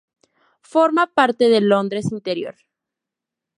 [0.73, 2.55] Forma parte del Londres interior.